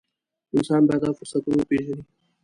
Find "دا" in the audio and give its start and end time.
1.03-1.11